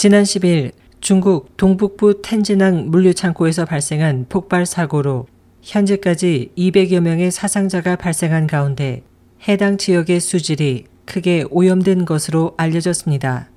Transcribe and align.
지난 0.00 0.22
10일 0.22 0.72
중국 1.02 1.58
동북부 1.58 2.22
텐진항 2.22 2.88
물류창고에서 2.88 3.66
발생한 3.66 4.24
폭발 4.30 4.64
사고로 4.64 5.26
현재까지 5.60 6.52
200여 6.56 7.00
명의 7.00 7.30
사상자가 7.30 7.96
발생한 7.96 8.46
가운데 8.46 9.02
해당 9.46 9.76
지역의 9.76 10.20
수질이 10.20 10.84
크게 11.04 11.44
오염된 11.50 12.06
것으로 12.06 12.54
알려졌습니다. 12.56 13.50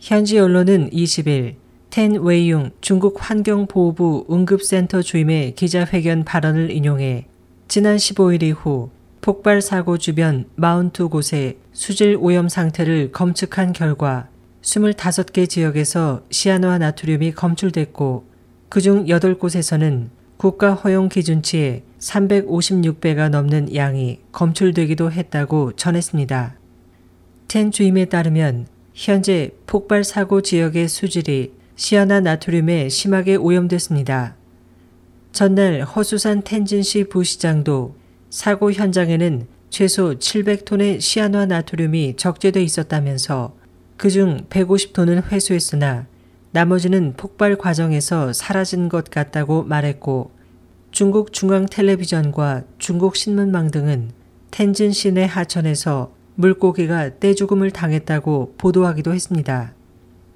현지 0.00 0.40
언론은 0.40 0.90
20일 0.90 1.54
텐 1.88 2.20
웨이융 2.20 2.72
중국 2.80 3.18
환경보호부 3.20 4.26
응급센터 4.28 5.02
주임의 5.02 5.54
기자회견 5.54 6.24
발언을 6.24 6.72
인용해 6.72 7.26
지난 7.68 7.96
15일 7.96 8.42
이후 8.42 8.90
폭발 9.20 9.62
사고 9.62 9.98
주변 9.98 10.46
42곳의 10.58 11.58
수질 11.72 12.16
오염 12.18 12.48
상태를 12.48 13.12
검측한 13.12 13.72
결과 13.72 14.33
25개 14.64 15.48
지역에서 15.48 16.22
시아노아 16.30 16.78
나트륨이 16.78 17.32
검출됐고 17.32 18.24
그중 18.70 19.04
8곳에서는 19.04 20.08
국가 20.38 20.72
허용 20.72 21.08
기준치의 21.08 21.82
356배가 21.98 23.28
넘는 23.28 23.74
양이 23.74 24.20
검출되기도 24.32 25.12
했다고 25.12 25.72
전했습니다. 25.72 26.56
텐 27.46 27.70
주임에 27.70 28.06
따르면 28.06 28.66
현재 28.94 29.50
폭발 29.66 30.02
사고 30.02 30.40
지역의 30.40 30.88
수질이 30.88 31.52
시아나 31.76 32.20
나트륨에 32.20 32.88
심하게 32.88 33.36
오염됐습니다. 33.36 34.36
전날 35.32 35.82
허수산 35.82 36.42
텐진시 36.42 37.04
부시장도 37.04 37.96
사고 38.30 38.72
현장에는 38.72 39.46
최소 39.68 40.14
700톤의 40.14 41.00
시아노아 41.00 41.46
나트륨이 41.46 42.14
적재돼 42.16 42.62
있었다면서 42.62 43.63
그중 43.96 44.46
150톤은 44.50 45.30
회수했으나 45.30 46.06
나머지는 46.50 47.14
폭발 47.16 47.56
과정에서 47.56 48.32
사라진 48.32 48.88
것 48.88 49.10
같다고 49.10 49.64
말했고 49.64 50.30
중국 50.90 51.32
중앙 51.32 51.66
텔레비전과 51.66 52.62
중국 52.78 53.16
신문망 53.16 53.70
등은 53.70 54.10
텐진 54.50 54.92
시내 54.92 55.24
하천에서 55.24 56.14
물고기가 56.36 57.18
떼죽음을 57.18 57.72
당했다고 57.72 58.54
보도하기도 58.58 59.12
했습니다. 59.12 59.74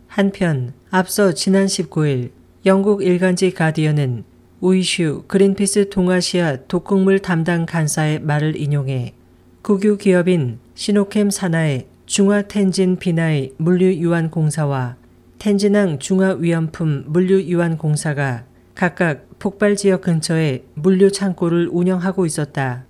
한편 0.09 0.73
앞서 0.91 1.33
지난 1.33 1.67
19일 1.67 2.31
영국 2.67 3.03
일간지 3.05 3.53
가디언은 3.53 4.25
우이슈 4.61 5.25
그린피스 5.29 5.91
동아시아 5.91 6.57
독극물 6.67 7.21
담당 7.21 7.65
간사의 7.65 8.21
말을 8.23 8.57
인용해 8.57 9.15
국유 9.63 9.97
기업인 9.97 10.59
시노캠 10.75 11.31
산하의 11.31 11.87
중화 12.09 12.41
텐진 12.41 12.97
비나이 12.97 13.53
물류유한공사와 13.59 14.97
텐진항 15.39 15.99
중화위험품 15.99 17.05
물류유한공사가 17.07 18.45
각각 18.75 19.27
폭발 19.39 19.77
지역 19.77 20.01
근처에 20.01 20.65
물류 20.73 21.13
창고를 21.13 21.69
운영하고 21.71 22.25
있었다. 22.25 22.87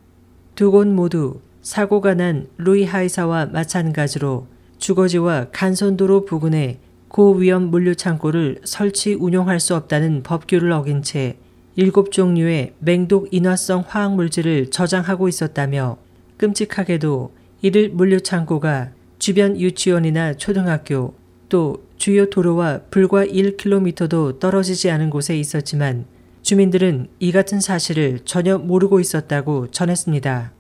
두 0.55 0.71
곳 0.71 0.87
모두 0.87 1.41
사고가 1.63 2.15
난 2.15 2.47
루이하이사와 2.59 3.47
마찬가지로 3.47 4.47
주거지와 4.79 5.49
간선도로 5.51 6.25
부근에 6.25 6.79
고위험 7.09 7.65
물류 7.73 7.97
창고를 7.97 8.61
설치 8.63 9.15
운용할 9.15 9.59
수 9.59 9.75
없다는 9.75 10.23
법규를 10.23 10.71
어긴 10.71 11.03
채 11.03 11.39
일곱 11.75 12.13
종류의 12.13 12.75
맹독 12.79 13.35
인화성 13.35 13.83
화학 13.89 14.15
물질을 14.15 14.71
저장하고 14.71 15.27
있었다며 15.27 15.97
끔찍하게도 16.37 17.33
이들 17.63 17.89
물류 17.89 18.21
창고가 18.21 18.93
주변 19.19 19.59
유치원이나 19.59 20.35
초등학교 20.35 21.15
또 21.49 21.85
주요 21.97 22.31
도로와 22.31 22.83
불과 22.91 23.25
1km도 23.25 24.39
떨어지지 24.39 24.91
않은 24.91 25.11
곳에 25.11 25.37
있었지만 25.39 26.07
주민들은 26.43 27.09
이 27.19 27.33
같은 27.33 27.61
사실을 27.61 28.21
전혀 28.25 28.59
모르고 28.59 29.01
있었다고 29.01 29.71
전했습니다. 29.71 30.53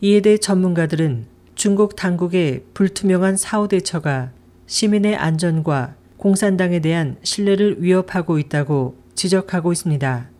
이에 0.00 0.20
대해 0.20 0.38
전문가들은 0.38 1.26
중국 1.54 1.94
당국의 1.94 2.64
불투명한 2.74 3.36
사후 3.36 3.68
대처가 3.68 4.32
시민의 4.66 5.16
안전과 5.16 5.94
공산당에 6.16 6.80
대한 6.80 7.16
신뢰를 7.22 7.82
위협하고 7.82 8.38
있다고 8.38 8.96
지적하고 9.14 9.72
있습니다. 9.72 10.30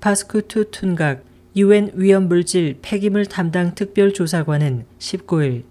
바스쿠트 0.00 0.70
툰작 0.70 1.22
유엔 1.54 1.90
위험물질 1.94 2.78
폐기물 2.82 3.26
담당 3.26 3.74
특별조사관은 3.74 4.84
19일 4.98 5.64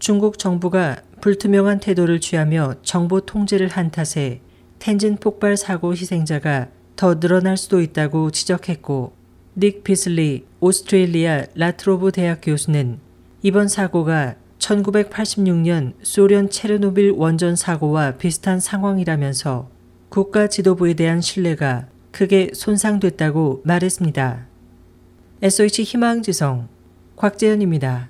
중국 0.00 0.38
정부가 0.38 0.96
불투명한 1.20 1.78
태도를 1.78 2.20
취하며 2.20 2.76
정보 2.82 3.20
통제를 3.20 3.68
한 3.68 3.90
탓에 3.90 4.40
텐진 4.78 5.16
폭발 5.16 5.58
사고 5.58 5.92
희생자가 5.92 6.68
더 6.96 7.20
늘어날 7.20 7.58
수도 7.58 7.82
있다고 7.82 8.30
지적했고 8.30 9.12
닉 9.58 9.84
비슬리 9.84 10.46
오스트레일리아 10.60 11.44
라트로브 11.54 12.12
대학 12.12 12.40
교수는 12.42 12.98
이번 13.42 13.68
사고가 13.68 14.36
1986년 14.58 15.92
소련 16.02 16.48
체르노빌 16.48 17.10
원전 17.10 17.54
사고와 17.54 18.12
비슷한 18.12 18.58
상황이라면서 18.58 19.68
국가 20.08 20.46
지도부에 20.46 20.94
대한 20.94 21.20
신뢰가 21.20 21.88
크게 22.10 22.52
손상됐다고 22.54 23.60
말했습니다. 23.64 24.46
SOH 25.42 25.82
희망지성 25.82 26.68
곽재현입니다. 27.16 28.08